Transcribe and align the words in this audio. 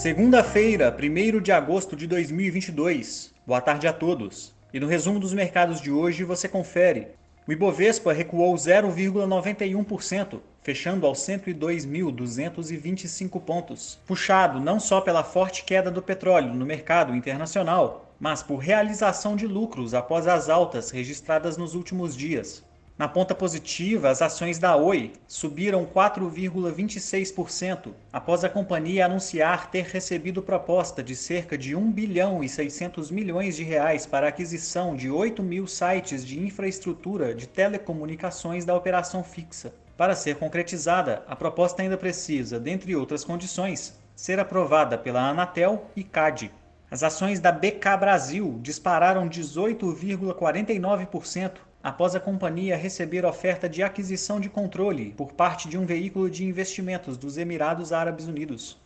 Segunda-feira, 0.00 0.96
1 0.98 1.42
de 1.42 1.52
agosto 1.52 1.94
de 1.94 2.06
2022. 2.06 3.34
Boa 3.46 3.60
tarde 3.60 3.86
a 3.86 3.92
todos. 3.92 4.54
E 4.72 4.80
no 4.80 4.86
resumo 4.86 5.20
dos 5.20 5.34
mercados 5.34 5.78
de 5.78 5.92
hoje 5.92 6.24
você 6.24 6.48
confere. 6.48 7.08
O 7.46 7.52
Ibovespa 7.52 8.10
recuou 8.10 8.54
0,91%, 8.54 10.40
fechando 10.62 11.06
aos 11.06 11.18
102.225 11.18 13.42
pontos, 13.42 14.00
puxado 14.06 14.58
não 14.58 14.80
só 14.80 15.02
pela 15.02 15.22
forte 15.22 15.64
queda 15.64 15.90
do 15.90 16.00
petróleo 16.00 16.54
no 16.54 16.64
mercado 16.64 17.14
internacional, 17.14 18.10
mas 18.18 18.42
por 18.42 18.56
realização 18.56 19.36
de 19.36 19.46
lucros 19.46 19.92
após 19.92 20.26
as 20.26 20.48
altas 20.48 20.90
registradas 20.90 21.58
nos 21.58 21.74
últimos 21.74 22.16
dias. 22.16 22.64
Na 23.00 23.08
ponta 23.08 23.34
positiva, 23.34 24.10
as 24.10 24.20
ações 24.20 24.58
da 24.58 24.76
Oi 24.76 25.14
subiram 25.26 25.86
4,26% 25.86 27.94
após 28.12 28.44
a 28.44 28.48
companhia 28.50 29.06
anunciar 29.06 29.70
ter 29.70 29.86
recebido 29.86 30.42
proposta 30.42 31.02
de 31.02 31.16
cerca 31.16 31.56
de 31.56 31.74
1 31.74 31.92
bilhão 31.92 32.44
e 32.44 32.48
600 32.50 33.10
milhões 33.10 33.56
de 33.56 33.64
reais 33.64 34.04
para 34.04 34.26
a 34.26 34.28
aquisição 34.28 34.94
de 34.94 35.10
8 35.10 35.42
mil 35.42 35.66
sites 35.66 36.26
de 36.26 36.38
infraestrutura 36.38 37.34
de 37.34 37.48
telecomunicações 37.48 38.66
da 38.66 38.74
operação 38.74 39.24
fixa. 39.24 39.72
Para 39.96 40.14
ser 40.14 40.36
concretizada, 40.36 41.24
a 41.26 41.34
proposta 41.34 41.80
ainda 41.80 41.96
precisa, 41.96 42.60
dentre 42.60 42.94
outras 42.94 43.24
condições, 43.24 43.98
ser 44.14 44.38
aprovada 44.38 44.98
pela 44.98 45.26
Anatel 45.26 45.86
e 45.96 46.04
CAD. 46.04 46.52
As 46.90 47.02
ações 47.02 47.40
da 47.40 47.50
BK 47.50 47.96
Brasil 47.98 48.58
dispararam 48.60 49.26
18,49% 49.26 51.69
após 51.82 52.14
a 52.14 52.20
companhia 52.20 52.76
receber 52.76 53.24
oferta 53.24 53.66
de 53.68 53.82
aquisição 53.82 54.38
de 54.38 54.50
controle 54.50 55.14
por 55.16 55.32
parte 55.32 55.68
de 55.68 55.78
um 55.78 55.86
veículo 55.86 56.28
de 56.28 56.44
investimentos 56.44 57.16
dos 57.16 57.38
Emirados 57.38 57.92
Árabes 57.92 58.26
Unidos. 58.26 58.78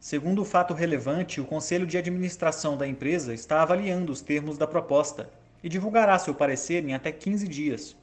Segundo 0.00 0.42
o 0.42 0.44
fato 0.44 0.74
relevante, 0.74 1.40
o 1.40 1.44
conselho 1.44 1.86
de 1.86 1.96
administração 1.96 2.76
da 2.76 2.88
empresa 2.88 3.32
está 3.32 3.62
avaliando 3.62 4.10
os 4.10 4.20
termos 4.20 4.58
da 4.58 4.66
proposta 4.66 5.30
e 5.62 5.68
divulgará 5.68 6.18
seu 6.18 6.34
parecer 6.34 6.84
em 6.84 6.94
até 6.94 7.12
15 7.12 7.46
dias. 7.46 7.96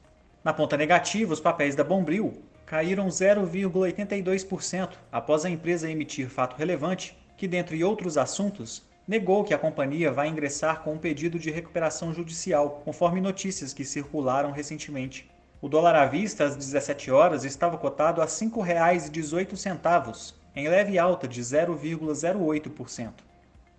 Na 0.44 0.54
ponta 0.54 0.78
negativa, 0.78 1.34
os 1.34 1.42
papéis 1.42 1.76
da 1.76 1.84
Bombril 1.84 2.42
caíram 2.66 3.08
0,82% 3.08 4.92
após 5.12 5.44
a 5.44 5.50
empresa 5.50 5.90
emitir 5.90 6.30
fato 6.30 6.56
relevante 6.56 7.18
que, 7.36 7.48
dentre 7.48 7.84
outros 7.84 8.18
assuntos, 8.18 8.84
negou 9.08 9.44
que 9.44 9.54
a 9.54 9.58
companhia 9.58 10.12
vai 10.12 10.28
ingressar 10.28 10.82
com 10.82 10.94
um 10.94 10.98
pedido 10.98 11.40
de 11.40 11.50
recuperação 11.50 12.14
judicial, 12.14 12.82
conforme 12.84 13.22
notícias 13.22 13.74
que 13.74 13.86
circularam 13.86 14.52
recentemente. 14.52 15.32
O 15.62 15.70
dólar 15.70 15.96
à 15.96 16.06
vista 16.06 16.44
às 16.44 16.58
17 16.58 17.10
horas 17.10 17.46
estava 17.46 17.78
cotado 17.78 18.22
a 18.22 18.26
R$ 18.26 18.30
5,18, 18.30 20.34
em 20.56 20.68
leve 20.68 21.00
alta 21.00 21.28
de 21.28 21.42
0,08%. 21.42 23.14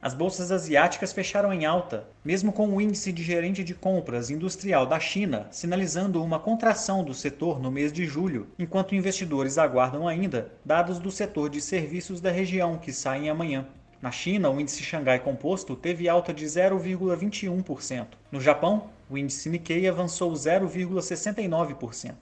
As 0.01 0.15
bolsas 0.15 0.53
asiáticas 0.53 1.13
fecharam 1.13 1.53
em 1.53 1.67
alta, 1.67 2.07
mesmo 2.25 2.53
com 2.53 2.69
o 2.69 2.81
índice 2.81 3.13
de 3.13 3.21
gerente 3.23 3.65
de 3.65 3.75
compras 3.75 4.31
industrial 4.31 4.87
da 4.87 5.01
China 5.01 5.49
sinalizando 5.51 6.23
uma 6.23 6.39
contração 6.39 7.03
do 7.03 7.13
setor 7.13 7.61
no 7.61 7.69
mês 7.69 7.93
de 7.93 8.07
julho, 8.07 8.47
enquanto 8.57 8.95
investidores 8.95 9.59
aguardam 9.59 10.07
ainda 10.07 10.53
dados 10.65 11.01
do 11.01 11.11
setor 11.11 11.51
de 11.51 11.61
serviços 11.61 12.21
da 12.21 12.31
região 12.31 12.79
que 12.79 12.93
saem 12.93 13.29
amanhã. 13.29 13.67
Na 14.01 14.13
China, 14.13 14.49
o 14.49 14.61
índice 14.61 14.85
Xangai 14.85 15.19
Composto 15.19 15.75
teve 15.75 16.09
alta 16.09 16.33
de 16.33 16.45
0,21%. 16.45 18.07
No 18.31 18.41
Japão, 18.41 18.91
o 19.11 19.19
índice 19.19 19.51
Nikkei 19.51 19.89
avançou 19.89 20.33
0,69%. 20.33 22.15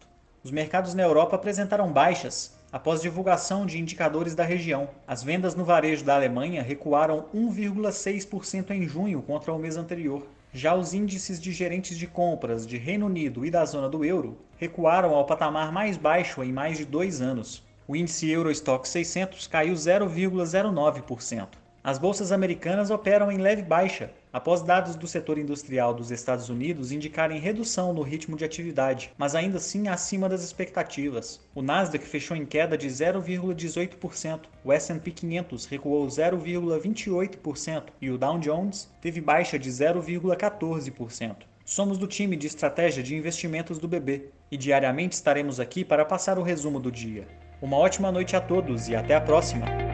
Os 0.43 0.51
mercados 0.51 0.95
na 0.95 1.03
Europa 1.03 1.37
apresentaram 1.37 1.93
baixas 1.93 2.57
após 2.73 3.03
divulgação 3.03 3.67
de 3.67 3.79
indicadores 3.79 4.35
da 4.35 4.43
região. 4.43 4.89
As 5.07 5.23
vendas 5.23 5.55
no 5.55 5.67
varejo 5.67 6.03
da 6.03 6.15
Alemanha 6.15 6.63
recuaram 6.63 7.27
1,6% 7.35 8.71
em 8.71 8.89
junho 8.89 9.21
contra 9.21 9.53
o 9.53 9.59
mês 9.59 9.77
anterior. 9.77 10.27
Já 10.55 10.75
os 10.75 10.95
índices 10.95 11.39
de 11.39 11.53
gerentes 11.53 11.99
de 11.99 12.07
compras 12.07 12.67
de 12.67 12.79
Reino 12.79 13.05
Unido 13.05 13.45
e 13.45 13.51
da 13.51 13.67
zona 13.67 13.91
do 13.91 14.03
euro 14.03 14.39
recuaram 14.57 15.15
ao 15.15 15.27
patamar 15.27 15.71
mais 15.71 15.99
baixo 15.99 16.43
em 16.43 16.53
mais 16.53 16.79
de 16.79 16.87
dois 16.87 17.21
anos. 17.21 17.63
O 17.87 17.95
índice 17.95 18.31
Eurostock 18.31 18.89
600 18.89 19.47
caiu 19.47 19.75
0,09%. 19.75 21.66
As 21.87 22.01
bolsas 22.01 22.33
americanas 22.33 22.91
operam 22.91 23.31
em 23.31 23.39
leve 23.39 23.63
baixa, 23.63 24.11
após 24.33 24.61
dados 24.61 24.97
do 24.97 25.07
setor 25.07 25.39
industrial 25.39 25.95
dos 25.95 26.11
Estados 26.11 26.49
Unidos 26.49 26.91
indicarem 26.91 27.39
redução 27.39 27.93
no 27.93 28.03
ritmo 28.03 28.37
de 28.37 28.45
atividade, 28.45 29.13
mas 29.17 29.37
ainda 29.37 29.59
assim 29.59 29.87
acima 29.87 30.29
das 30.29 30.43
expectativas. 30.43 31.41
O 31.55 31.63
Nasdaq 31.63 32.05
fechou 32.05 32.37
em 32.37 32.45
queda 32.45 32.77
de 32.77 32.89
0,18%, 32.89 34.41
o 34.65 34.73
S&P 34.73 35.13
500 35.13 35.67
recuou 35.67 36.05
0,28% 36.09 37.85
e 38.03 38.11
o 38.11 38.19
Dow 38.19 38.37
Jones 38.41 38.91
teve 39.01 39.21
baixa 39.21 39.57
de 39.57 39.71
0,14%. 39.71 41.37
Somos 41.65 41.99
do 41.99 42.09
time 42.09 42.35
de 42.35 42.49
estratégia 42.49 43.01
de 43.01 43.15
investimentos 43.15 43.79
do 43.79 43.87
BB 43.87 44.31
e 44.51 44.57
diariamente 44.57 45.15
estaremos 45.15 45.61
aqui 45.61 45.85
para 45.85 46.05
passar 46.05 46.37
o 46.37 46.43
resumo 46.43 46.81
do 46.81 46.91
dia. 46.91 47.29
Uma 47.63 47.77
ótima 47.77 48.11
noite 48.11 48.35
a 48.35 48.41
todos 48.41 48.89
e 48.89 48.97
até 48.97 49.15
a 49.15 49.21
próxima! 49.21 49.86